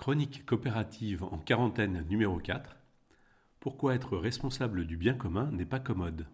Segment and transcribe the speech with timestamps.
[0.00, 2.74] Chronique coopérative en quarantaine numéro 4.
[3.60, 6.26] Pourquoi être responsable du bien commun n'est pas commode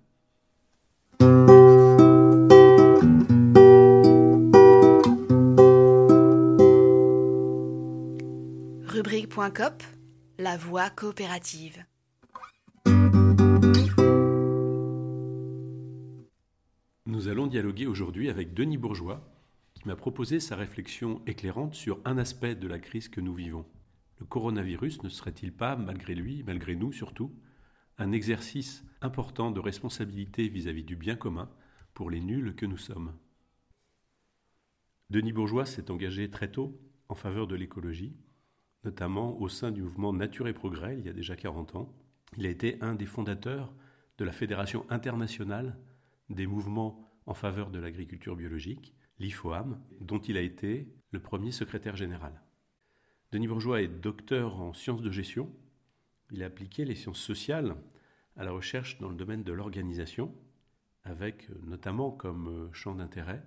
[8.87, 9.83] Rubrique.cop
[10.39, 11.85] La voie coopérative.
[17.07, 19.36] Nous allons dialoguer aujourd'hui avec Denis Bourgeois,
[19.87, 23.65] m'a proposé sa réflexion éclairante sur un aspect de la crise que nous vivons.
[24.19, 27.33] Le coronavirus ne serait-il pas, malgré lui, malgré nous surtout,
[27.97, 31.49] un exercice important de responsabilité vis-à-vis du bien commun
[31.95, 33.13] pour les nuls que nous sommes?
[35.09, 38.17] Denis Bourgeois s'est engagé très tôt en faveur de l'écologie,
[38.83, 41.95] notamment au sein du mouvement Nature et Progrès il y a déjà 40 ans.
[42.37, 43.73] Il a été un des fondateurs
[44.19, 45.79] de la Fédération internationale
[46.29, 51.97] des mouvements en faveur de l'agriculture biologique l'IFOAM, dont il a été le premier secrétaire
[51.97, 52.41] général.
[53.33, 55.51] Denis Bourgeois est docteur en sciences de gestion.
[56.31, 57.77] Il a appliqué les sciences sociales
[58.37, 60.35] à la recherche dans le domaine de l'organisation,
[61.05, 63.43] avec notamment comme champ d'intérêt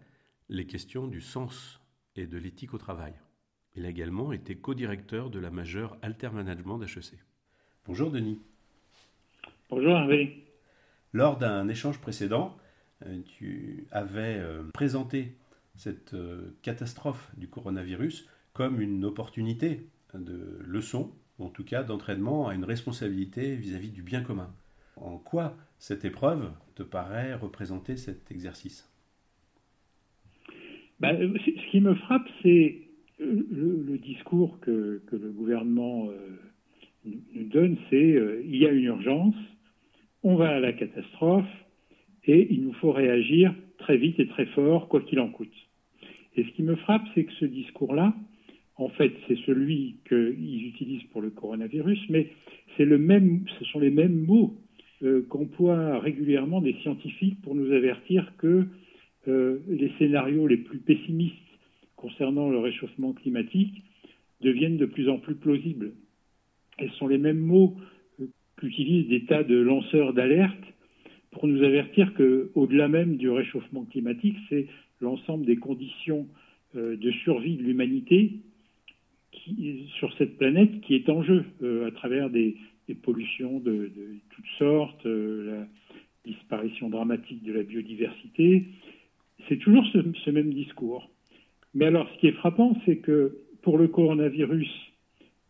[0.50, 1.80] les questions du sens
[2.16, 3.13] et de l'éthique au travail.
[3.75, 7.19] Il a également été co-directeur de la majeure Alter Management d'HEC.
[7.85, 8.41] Bonjour Denis.
[9.69, 10.44] Bonjour Hervé.
[11.13, 12.69] Lors d'un échange précédent, euh,
[13.38, 15.36] tu avais euh, présenté
[15.75, 22.56] cette euh, catastrophe du coronavirus comme une opportunité de leçon, en tout cas d'entraînement à
[22.56, 24.53] une responsabilité vis-à-vis du bien commun.
[24.97, 28.91] En quoi cette épreuve te paraît représenter cet exercice?
[31.00, 32.81] Ben, Ce qui me frappe, c'est
[33.19, 36.39] le, discours que, le gouvernement euh,
[37.06, 39.36] nous donne, c'est euh, il y a une urgence,
[40.23, 41.47] on va à la catastrophe
[42.25, 45.53] et il nous faut réagir très vite et très fort, quoi qu'il en coûte.
[46.36, 48.16] Et ce qui me frappe, c'est que ce discours-là,
[48.75, 52.29] en fait, c'est celui qu'ils utilisent pour le coronavirus, mais
[52.78, 54.56] c'est le même, ce sont les mêmes mots
[55.03, 58.68] euh, qu'emploient régulièrement des scientifiques pour nous avertir que
[59.28, 61.35] euh, les scénarios les plus pessimistes
[61.96, 63.84] concernant le réchauffement climatique
[64.41, 65.91] deviennent de plus en plus plausibles.
[66.79, 67.75] Et ce sont les mêmes mots
[68.22, 68.28] euh,
[68.58, 70.63] qu'utilisent des tas de lanceurs d'alerte
[71.31, 74.67] pour nous avertir que, au-delà même du réchauffement climatique, c'est
[75.01, 76.28] l'ensemble des conditions
[76.75, 78.31] euh, de survie de l'humanité
[79.97, 82.56] sur cette planète qui est en jeu euh, à travers des,
[83.03, 83.91] pollutions de,
[84.31, 85.45] toutes sortes, euh,
[86.25, 88.66] la disparition dramatique de la biodiversité.
[89.47, 91.09] C'est toujours ce, même discours.
[91.75, 94.69] Mais alors, ce qui est frappant, c'est que pour le coronavirus,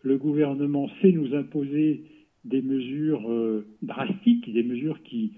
[0.02, 2.04] le gouvernement sait nous imposer
[2.44, 3.30] des mesures
[3.82, 5.34] drastiques, des mesures qui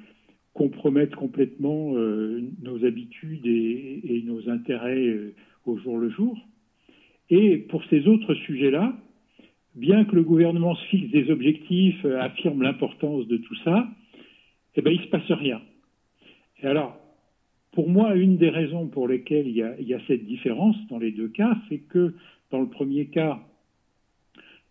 [0.53, 5.33] compromettre complètement euh, nos habitudes et, nos intérêts euh,
[5.65, 6.37] au jour le jour.
[7.29, 8.93] Et pour ces autres sujets-là,
[9.75, 13.87] bien que le gouvernement se fixe des objectifs, euh, affirme l'importance de tout ça,
[14.75, 15.61] eh ben, il ne se passe rien.
[16.61, 16.97] Et alors,
[17.71, 21.29] pour moi, une des raisons pour lesquelles il y a, cette différence dans les deux
[21.29, 22.13] cas, c'est que
[22.51, 23.39] dans le premier cas,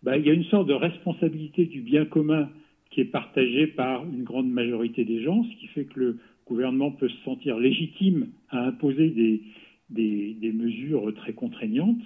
[0.03, 2.49] ben, il y a une sorte de responsabilité du bien commun
[2.91, 6.91] qui est partagé par une grande majorité des gens, ce qui fait que le gouvernement
[6.91, 9.41] peut se sentir légitime à imposer des,
[9.89, 12.01] des, mesures très contraignantes,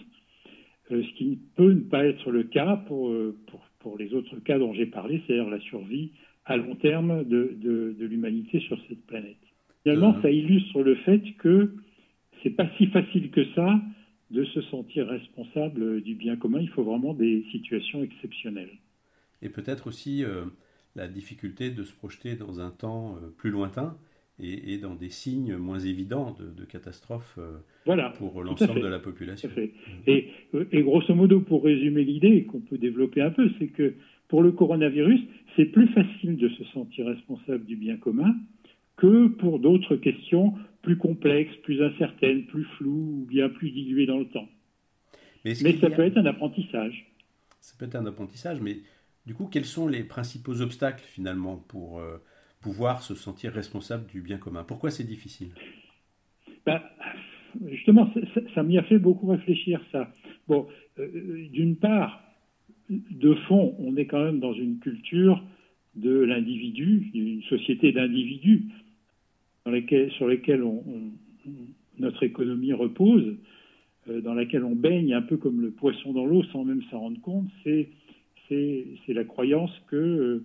[0.91, 4.39] euh, ce qui peut ne pas être le cas pour, euh, pour, pour les autres
[4.39, 6.11] cas dont j'ai parlé, c'est-à-dire la survie
[6.45, 9.37] à long terme de, de, de l'humanité sur cette planète.
[9.81, 10.21] Finalement, euh.
[10.21, 11.73] ça illustre le fait que
[12.43, 13.81] c'est pas si facile que ça
[14.29, 16.59] de se sentir responsable du bien commun.
[16.61, 18.77] Il faut vraiment des situations exceptionnelles.
[19.41, 20.23] Et peut-être aussi
[20.95, 23.97] la difficulté de se projeter dans un temps euh, plus lointain
[24.37, 29.49] et, dans des signes moins évidents de, catastrophe euh, voilà, pour l'ensemble de la population.
[30.07, 30.29] Et,
[30.71, 33.93] et, grosso modo, pour résumer l'idée qu'on peut développer un peu, c'est que
[34.27, 35.21] pour le coronavirus,
[35.55, 38.35] c'est plus facile de se sentir responsable du bien commun
[38.97, 44.19] que pour d'autres questions plus complexes, plus incertaines, plus floues ou bien plus diluées dans
[44.19, 44.49] le temps.
[45.45, 47.11] Mais, mais ça peut être un apprentissage.
[47.61, 48.77] Ça peut être un apprentissage, mais
[49.25, 52.17] du coup, quels sont les principaux obstacles finalement pour euh,
[52.61, 54.63] pouvoir se sentir responsable du bien commun?
[54.63, 55.49] Pourquoi c'est difficile?
[56.65, 56.81] Ben,
[57.69, 58.11] Justement,
[58.53, 60.11] ça, m'y a fait beaucoup réfléchir ça.
[60.47, 60.67] Bon,
[60.99, 62.21] euh, d'une part,
[62.89, 65.41] de fond, on est quand même dans une culture
[65.95, 68.65] de l'individu, une société d'individus
[70.17, 70.63] sur lesquels
[71.97, 73.35] notre économie repose,
[74.09, 76.99] euh, dans laquelle on baigne un peu comme le poisson dans l'eau sans même s'en
[76.99, 77.47] rendre compte.
[77.63, 77.89] C'est
[78.49, 80.43] c'est la croyance que euh,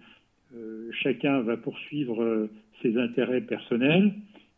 [0.56, 2.50] euh, chacun va poursuivre euh,
[2.82, 4.12] ses intérêts personnels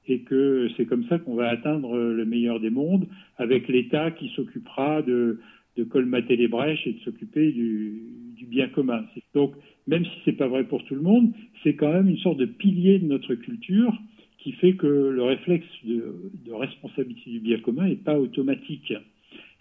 [0.08, 3.06] et que c'est comme ça qu'on va atteindre le meilleur des mondes,
[3.36, 5.38] avec l'État qui s'occupera de,
[5.76, 8.02] de colmater les brèches et de s'occuper du,
[8.48, 9.04] bien commun.
[9.34, 9.54] Donc,
[9.86, 12.44] même si c'est pas vrai pour tout le monde, c'est quand même une sorte de
[12.44, 13.96] pilier de notre culture
[14.38, 18.92] qui fait que le réflexe de, responsabilité du bien commun n'est pas automatique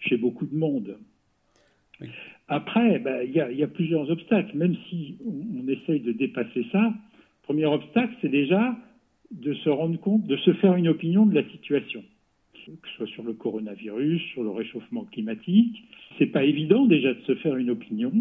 [0.00, 0.98] chez beaucoup de monde.
[2.48, 6.92] Après, ben, il y, a plusieurs obstacles, même si on, essaye de dépasser ça.
[7.44, 8.76] Premier obstacle, c'est déjà
[9.30, 12.02] de se rendre compte, de se faire une opinion de la situation
[12.64, 15.82] que ce soit sur le coronavirus, sur le réchauffement climatique.
[16.18, 18.12] C'est pas évident déjà de se faire une opinion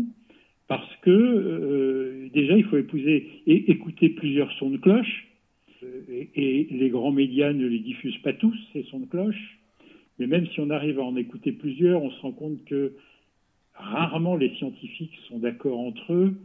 [0.68, 5.28] parce que euh, déjà il faut épouser et écouter plusieurs sons de cloche
[5.84, 6.02] euh,
[6.36, 9.58] et, les grands médias ne les diffusent pas tous ces sons de cloche.
[10.20, 12.94] Mais même si on arrive à en écouter plusieurs, on se rend compte que
[13.76, 16.36] rarement les scientifiques sont d'accord entre eux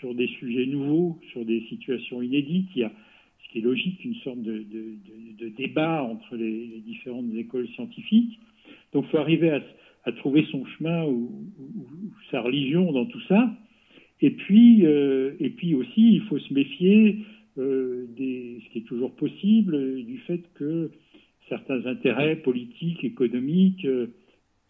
[0.00, 2.68] sur des sujets nouveaux, sur des situations inédites.
[2.74, 2.92] Il y a
[3.42, 4.64] ce qui est logique, une sorte de,
[5.56, 8.38] débat entre les, différentes écoles scientifiques.
[8.92, 9.50] Donc il faut arriver
[10.04, 11.30] à, trouver son chemin ou,
[12.30, 13.54] sa religion dans tout ça.
[14.20, 17.18] Et puis, euh, et puis aussi, il faut se méfier,
[17.58, 20.90] euh, ce qui est toujours possible, du fait que
[21.48, 23.86] certains intérêts politiques, économiques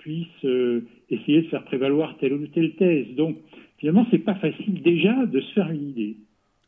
[0.07, 3.15] euh, puissent essayer de faire prévaloir telle ou telle thèse.
[3.17, 3.39] Donc,
[3.79, 6.17] finalement, c'est pas facile déjà de se faire une idée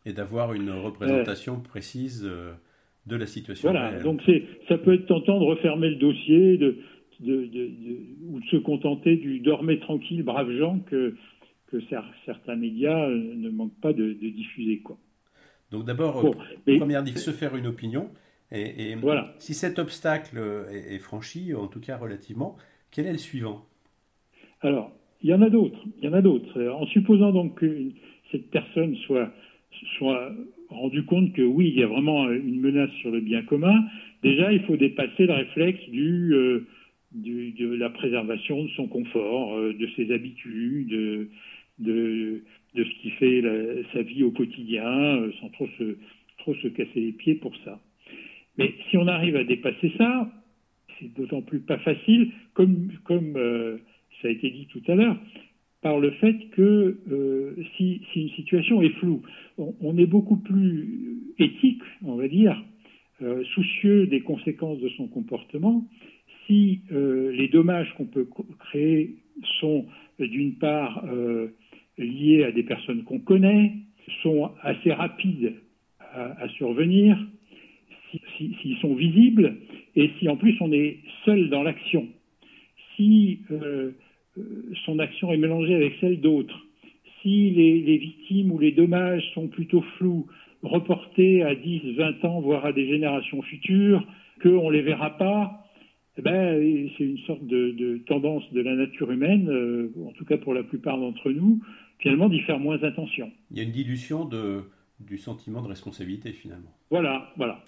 [0.07, 2.53] et d'avoir une représentation précise euh,
[3.07, 3.71] de la situation.
[3.71, 6.79] Voilà, donc c'est, ça peut être tentant de refermer le dossier de,
[7.21, 7.71] de, de,
[8.27, 11.17] ou de se contenter du dormez tranquille, braves gens que,
[11.67, 11.79] que
[12.25, 14.79] certains médias euh, ne manquent pas de, diffuser.
[14.79, 14.99] Quoi.
[15.71, 16.35] Donc d'abord, bon,
[16.69, 18.11] euh, première dit se faire une opinion.
[18.53, 19.33] Et, voilà.
[19.39, 20.39] si cet obstacle
[20.73, 22.57] est, est, franchi, en tout cas relativement,
[22.91, 23.65] quel est le suivant?
[24.61, 24.91] Alors,
[25.23, 25.79] il y en a d'autres.
[25.99, 26.61] Il y en a d'autres.
[26.71, 27.93] En supposant donc que
[28.33, 29.33] cette personne soit
[29.97, 30.33] soit
[30.69, 33.85] rendu compte que oui, il y a vraiment une menace sur le bien commun,
[34.23, 36.67] déjà, il faut dépasser le réflexe du, euh,
[37.13, 41.31] de la préservation de son confort, euh, de ses habitudes, de,
[41.79, 43.43] de, ce qui fait
[43.93, 45.97] sa vie au quotidien, euh, sans trop se,
[46.39, 47.81] trop se casser les pieds pour ça.
[48.59, 50.31] Mais si on arrive à dépasser ça,
[50.99, 53.35] c'est d'autant plus pas facile, comme, comme
[54.21, 55.17] ça a été dit tout à l'heure,
[55.83, 59.23] par le fait que euh, si, une situation est floue,
[59.59, 62.63] on, est beaucoup plus éthique, on va dire,
[63.23, 65.87] euh, soucieux des conséquences de son comportement,
[66.47, 69.17] si euh, les dommages qu'on peut créer
[69.61, 69.87] sont
[70.19, 71.03] d'une part
[71.97, 73.73] liés à des personnes qu'on connaît,
[74.23, 75.55] sont assez rapides
[75.99, 77.17] à, survenir,
[78.37, 79.59] s'ils sont visibles,
[79.97, 82.09] et si en plus on est seul dans l'action.
[82.97, 83.93] Si euh,
[84.85, 86.67] son action est mélangée avec celle d'autres.
[87.23, 90.27] Si les, victimes ou les dommages sont plutôt flous,
[90.63, 94.07] reportés à 10, 20 ans, voire à des générations futures,
[94.43, 95.67] qu'on ne les verra pas,
[96.17, 100.39] eh ben, c'est une sorte de, tendance de la nature humaine, euh, en tout cas
[100.39, 101.61] pour la plupart d'entre nous,
[101.99, 103.31] finalement d'y faire moins attention.
[103.51, 104.63] Il y a une dilution de,
[104.99, 106.71] du sentiment de responsabilité finalement.
[106.91, 107.63] Voilà, voilà.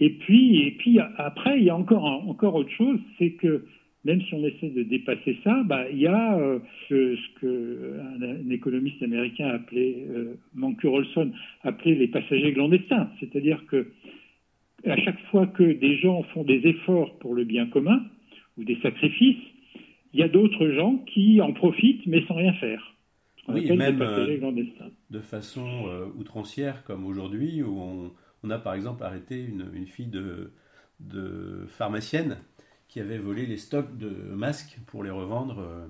[0.00, 3.64] Et puis, et puis après, il y a encore, encore autre chose, c'est que
[4.04, 8.50] même si on essaie de dépasser ça, bah, il y a euh, ce, ce qu'un
[8.50, 13.10] économiste américain appelé, euh, Mancur Olson, appelait les passagers clandestins.
[13.20, 13.88] C'est-à-dire que
[14.86, 18.00] à chaque fois que des gens font des efforts pour le bien commun
[18.56, 19.44] ou des sacrifices,
[20.14, 22.94] il y a d'autres gens qui en profitent mais sans rien faire.
[23.48, 24.36] Oui, même euh,
[25.10, 30.52] de façon outrancière comme aujourd'hui où on, a par exemple arrêté une, une fille de,
[31.00, 32.38] de pharmacienne
[32.88, 35.86] qui avait volé les stocks de masques pour les revendre euh,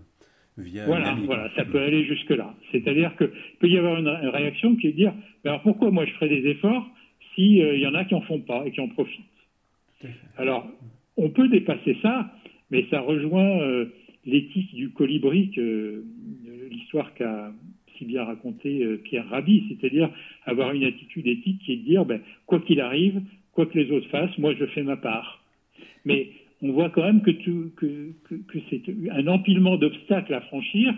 [0.58, 0.84] via.
[0.84, 2.54] Voilà, voilà, ça peut aller jusque-là.
[2.72, 5.14] C'est-à-dire qu'il peut y avoir une, réaction qui est de dire
[5.44, 6.86] alors pourquoi moi je ferais des efforts
[7.34, 9.24] s'il euh, y en a qui en font pas et qui en profitent?
[10.36, 10.66] Alors,
[11.16, 12.32] on peut dépasser ça,
[12.70, 13.86] mais ça rejoint euh,
[14.24, 15.50] l'éthique du colibri,
[16.70, 17.52] l'histoire qu'a
[17.98, 20.10] si bien raconté Pierre Rabhi, c'est-à-dire
[20.44, 23.20] avoir une attitude éthique qui est de dire ben, quoi qu'il arrive,
[23.52, 25.44] quoi que les autres fassent, moi je fais ma part.
[26.04, 26.30] Mais
[26.62, 27.32] on voit quand même que,
[28.70, 30.92] c'est un empilement d'obstacles à franchir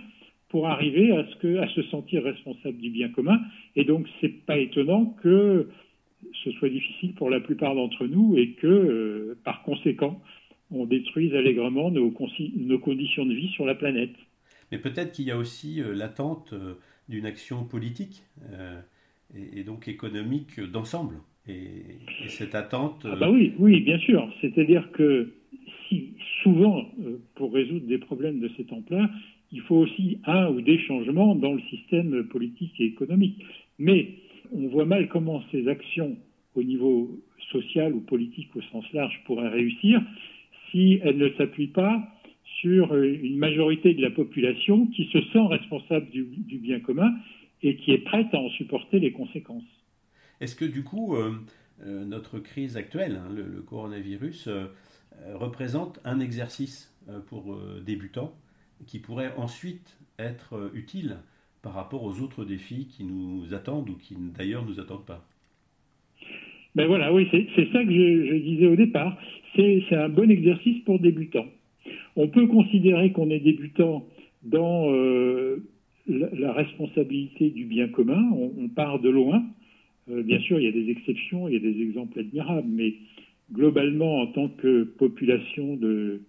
[0.49, 1.27] pour arriver à,
[1.69, 3.41] se sentir responsable du bien commun.
[3.77, 5.69] Et donc, c'est pas étonnant que
[6.45, 10.21] ce soit difficile pour la plupart d'entre nous et que, euh, par conséquent,
[10.71, 14.15] on détruise allègrement nos, conditions de vie sur la planète.
[14.71, 16.75] Mais peut-être qu'il y a aussi euh, l'attente euh,
[17.11, 18.23] d'une action politique
[19.35, 21.17] et, donc économique d'ensemble.
[21.49, 21.99] Et,
[22.29, 23.07] cette attente.
[23.11, 24.29] Ah bah oui, oui, bien sûr.
[24.41, 25.33] C'est-à-dire que
[25.89, 29.09] si souvent, euh, pour résoudre des problèmes de cette ampleur,
[29.53, 33.45] il faut aussi un ou des changements dans le système politique et économique.
[33.79, 34.15] Mais
[34.53, 36.17] on voit mal comment ces actions
[36.55, 37.21] au niveau
[37.53, 40.01] social ou politique au sens large pourraient réussir
[40.71, 42.01] si elles ne s'appuient pas
[42.61, 46.25] sur une majorité de la population qui se sent responsable du,
[46.59, 47.13] bien commun
[47.63, 49.65] et qui est prête à en supporter les conséquences.
[50.41, 51.17] Est-ce que du coup,
[51.85, 54.49] notre crise actuelle, hein, le, coronavirus,
[55.35, 56.95] représente un exercice
[57.27, 58.35] pour débutants
[58.87, 61.19] qui pourrait ensuite être utile
[61.63, 65.27] par rapport aux autres défis qui nous attendent ou qui d'ailleurs ne nous attendent pas?
[66.75, 69.19] Ben voilà, oui, c'est ça que je, disais au départ.
[69.57, 71.47] C'est un bon exercice pour débutants.
[72.17, 74.07] On peut considérer qu'on est débutant
[74.43, 75.63] dans euh,
[76.07, 78.23] la, responsabilité du bien commun.
[78.33, 79.43] On, part de loin.
[80.11, 82.95] Euh, bien sûr, il y a des exceptions, il y a des exemples admirables, mais
[83.53, 86.23] globalement, en tant que population de,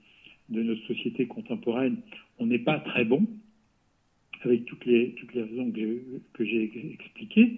[0.50, 1.98] de notre société contemporaine,
[2.40, 3.26] on n'est pas très bon
[4.44, 5.72] avec toutes les, toutes les raisons
[6.34, 7.58] que, j'ai expliquées.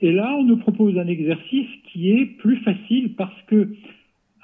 [0.00, 3.74] Et là, on nous propose un exercice qui est plus facile parce que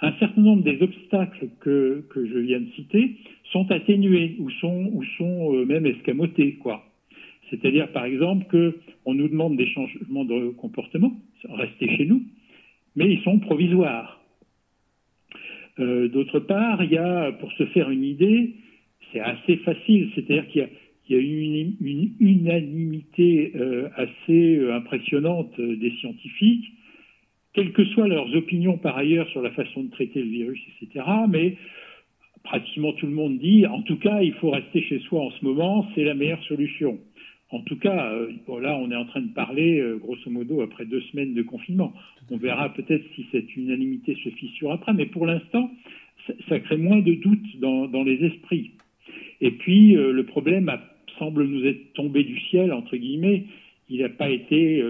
[0.03, 3.17] un certain nombre des obstacles que, que je viens de citer
[3.53, 6.85] sont atténués ou sont, ou sont euh, même escamotés, quoi.
[7.51, 11.13] C'est-à-dire, par exemple, qu'on nous demande des changements de comportement,
[11.49, 12.23] rester chez nous,
[12.95, 14.21] mais ils sont provisoires.
[15.81, 18.55] Euh, d'autre part, il y a, pour se faire une idée,
[19.13, 20.69] c'est assez facile, c'est-à-dire qu'il
[21.09, 26.73] y a une, unanimité euh, assez impressionnante des scientifiques,
[27.53, 31.05] quelles que soient leurs opinions par ailleurs sur la façon de traiter le virus, etc.
[31.29, 31.57] Mais
[32.45, 35.45] pratiquement tout le monde dit, en tout cas, il faut rester chez soi en ce
[35.45, 36.99] moment, c'est la meilleure solution.
[37.53, 38.13] En tout cas,
[38.61, 41.93] là, on est en train de parler, grosso modo, après deux semaines de confinement.
[42.31, 45.69] On verra peut-être si cette unanimité se fissure après, mais pour l'instant,
[46.49, 48.71] ça, crée moins de doutes dans, les esprits.
[49.41, 50.71] Et puis, le problème
[51.19, 53.47] semble nous être tombé du ciel, entre guillemets.
[53.89, 54.81] Il n'a pas été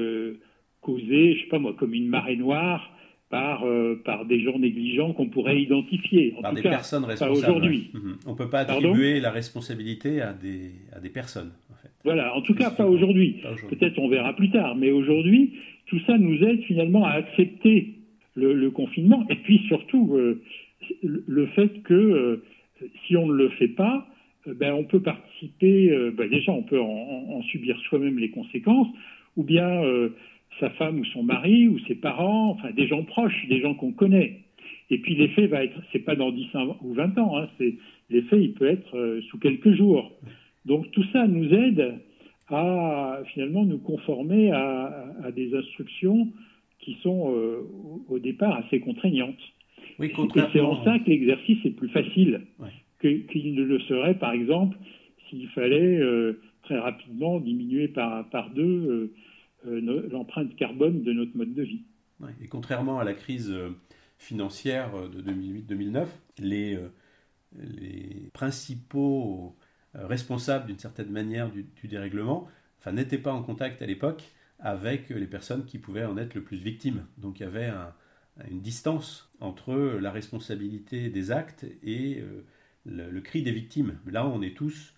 [0.82, 2.90] euh, causé, je sais pas moi, comme une marée noire
[3.30, 6.34] par, euh, par des gens négligents qu'on pourrait identifier.
[6.42, 7.38] par des personnes responsables.
[7.38, 7.90] aujourd'hui.
[7.94, 8.16] Mhm.
[8.26, 11.52] On ne peut pas attribuer la responsabilité à des, à des personnes.
[11.70, 11.90] En fait.
[12.04, 13.40] Voilà, en tout cas pas aujourd'hui.
[13.68, 15.54] Peut-être on verra plus tard, mais aujourd'hui,
[15.86, 17.94] tout ça nous aide finalement à accepter
[18.34, 20.42] le, confinement et puis surtout euh,
[21.02, 22.42] le fait que
[23.06, 24.06] si on ne le fait pas,
[24.46, 28.88] euh, ben, on peut participer, euh, ben, déjà on peut en, subir soi-même les conséquences,
[29.36, 30.10] ou bien euh,
[30.60, 33.92] sa femme ou son mari ou ses parents, enfin des gens proches, des gens qu'on
[33.92, 34.40] connaît.
[34.90, 36.48] Et puis l'effet va être, c'est pas dans 10
[36.82, 37.74] ou 20 ans, hein, c'est
[38.10, 40.12] l'effet il peut être sous quelques jours.
[40.66, 41.94] Donc tout ça nous aide
[42.48, 46.28] à finalement nous conformer à, des instructions
[46.80, 47.32] qui sont
[48.08, 49.38] au départ assez contraignantes.
[50.00, 52.40] Oui, Et c'est en ça que l'exercice est plus facile
[53.00, 54.76] qu'il ne le serait, par exemple,
[55.28, 59.12] s'il fallait euh, très rapidement diminuer par, par deux euh, euh,
[59.64, 61.82] l'empreinte carbone de notre mode de vie.
[62.42, 63.54] et contrairement à la crise
[64.18, 66.06] financière de 2008-2009,
[66.38, 66.78] les,
[68.32, 69.56] principaux
[69.94, 72.48] responsables d'une certaine manière du, dérèglement
[72.78, 74.22] enfin, n'étaient pas en contact à l'époque
[74.60, 77.06] avec les personnes qui pouvaient en être le plus victimes.
[77.18, 77.72] Donc il y avait
[78.50, 82.22] une distance entre la responsabilité des actes et
[82.86, 83.98] le, cri des victimes.
[84.06, 84.94] Là, on est tous,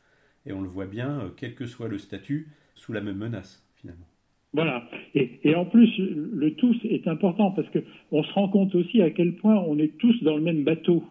[0.47, 3.64] et on le voit bien, euh, quel que soit le statut, sous la même menace,
[3.76, 4.07] finalement.
[4.52, 4.88] Voilà.
[5.14, 9.37] Et, en plus, le tous est important parce qu'on se rend compte aussi à quel
[9.37, 11.02] point on est tous dans le même bateau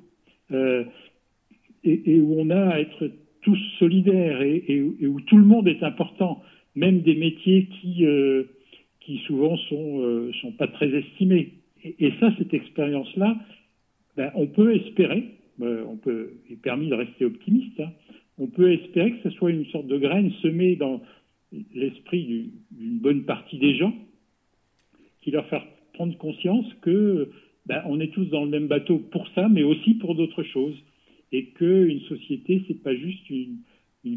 [0.52, 0.84] euh,
[1.84, 3.10] et, où on a à être
[3.42, 6.44] tous solidaires et, où tout le monde est important,
[6.76, 8.44] même des métiers qui, euh,
[9.00, 11.54] qui souvent sont, sont pas très estimés.
[11.84, 13.38] Et, ça, cette expérience-là,
[14.18, 15.24] ben, on peut espérer,
[15.62, 17.92] euh, on peut, est permis de rester optimiste, hein.
[18.38, 21.02] on peut espérer que ce soit une sorte de graine semée dans
[21.74, 23.94] l'esprit d'une bonne partie des gens,
[25.22, 25.62] qui leur fait
[25.94, 27.30] prendre conscience que
[27.66, 30.76] ben, on est tous dans le même bateau pour ça, mais aussi pour d'autres choses,
[31.32, 33.58] et qu'une société, c'est pas juste une,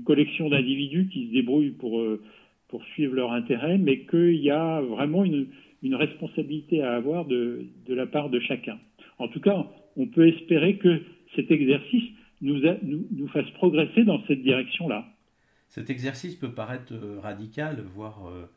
[0.05, 2.23] collection d'individus qui se débrouillent pour, euh,
[2.69, 5.49] pour suivre leur intérêt, mais qu'il y a vraiment une,
[5.83, 8.79] responsabilité à avoir de, de la part de chacun.
[9.19, 11.03] En tout cas, on peut espérer que
[11.37, 12.05] cet exercice
[12.41, 15.07] nous, nous, fasse progresser dans cette direction-là.
[15.75, 18.49] Cet exercice peut paraître euh, radical, voire euh,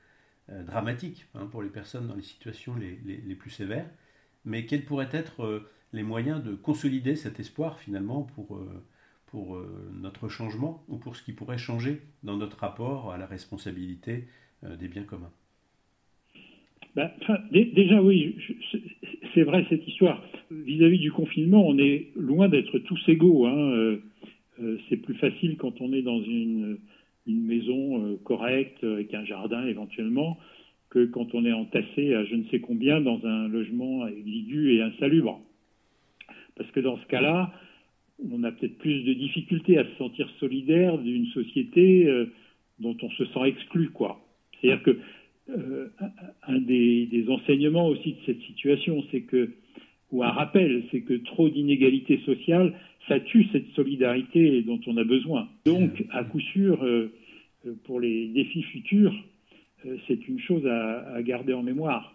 [0.52, 3.90] euh, dramatique hein, pour les personnes dans les situations les, plus sévères,
[4.46, 8.62] mais quels pourraient être les moyens de consolider cet espoir finalement pour,
[9.26, 9.60] pour
[9.94, 14.28] notre changement ou pour ce qui pourrait changer dans notre rapport à la responsabilité
[14.64, 15.32] des biens communs?
[16.96, 17.12] Ben,
[17.52, 18.38] Déjà oui,
[19.34, 20.24] c'est vrai cette histoire.
[20.52, 23.48] Vis-à-vis du confinement, on est loin d'être tous égaux.
[23.48, 23.98] Hein.
[24.88, 26.80] C'est plus facile quand on est dans une,
[27.36, 30.38] maison euh, correcte, avec un jardin éventuellement,
[30.90, 34.82] que quand on est entassé à je ne sais combien dans un logement exigu et
[34.82, 35.42] insalubre.
[36.56, 37.54] Parce que dans ce cas-là,
[38.32, 42.26] on a peut-être plus de difficultés à se sentir solidaire d'une société euh,
[42.80, 44.20] dont on se sent exclu, quoi.
[44.60, 45.00] C'est-à-dire que
[45.50, 45.88] euh,
[46.48, 49.52] un des, enseignements aussi de cette situation, c'est que,
[50.12, 52.74] ou un rappel, c'est que trop d'inégalités sociales,
[53.08, 55.48] ça tue cette solidarité dont on a besoin.
[55.66, 57.14] Donc, à coup sûr, euh,
[57.84, 59.14] pour les défis futurs,
[60.08, 62.14] c'est une chose à, garder en mémoire.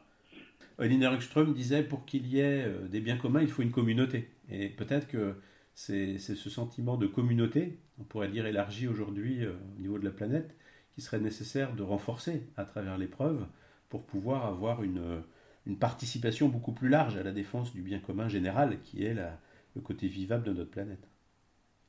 [0.79, 4.29] Olina Ruckström disait pour qu'il y ait des biens communs, il faut une communauté.
[4.51, 5.35] Et peut-être que
[5.75, 10.11] c'est ce sentiment de communauté, on pourrait dire élargi aujourd'hui euh, au niveau de la
[10.11, 10.57] planète,
[10.93, 13.47] qui serait nécessaire de renforcer à travers l'épreuve
[13.89, 15.23] pour pouvoir avoir une,
[15.67, 19.39] une, participation beaucoup plus large à la défense du bien commun général, qui est la,
[19.75, 21.09] le côté vivable de notre planète.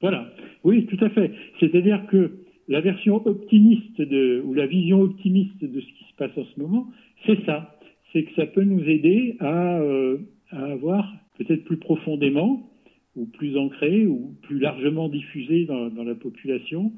[0.01, 1.33] Voilà, oui, tout à fait.
[1.59, 6.45] C'est-à-dire que la version optimiste ou la vision optimiste de ce qui se passe en
[6.45, 6.87] ce moment,
[7.25, 7.77] c'est ça.
[8.11, 10.17] C'est que ça peut nous aider à, euh,
[10.51, 12.69] avoir peut-être plus profondément
[13.15, 16.93] ou plus ancré ou plus largement diffusé dans, la population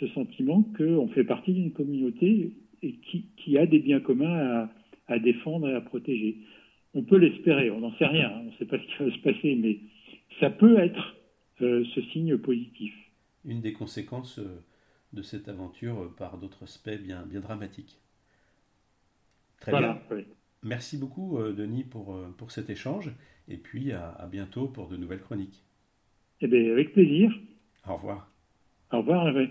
[0.00, 2.94] ce sentiment qu'on fait partie d'une communauté et
[3.36, 4.68] qui, a des biens communs
[5.08, 6.36] à, défendre et à protéger.
[6.94, 9.22] On peut l'espérer, on n'en sait rien, on ne sait pas ce qui va se
[9.22, 9.78] passer, mais
[10.40, 11.16] ça peut être
[11.62, 12.92] euh, ce signe positif.
[13.44, 14.60] Une des conséquences euh,
[15.12, 18.00] de cette aventure euh, par d'autres aspects bien, bien dramatiques.
[19.60, 20.00] Très bien.
[20.62, 23.12] Merci beaucoup, Denis, pour, pour cet échange.
[23.48, 25.64] Et puis à, bientôt pour de nouvelles chroniques.
[26.40, 27.32] Eh bien, avec plaisir.
[27.86, 28.30] Au revoir.
[28.90, 29.50] Au revoir, Hervé.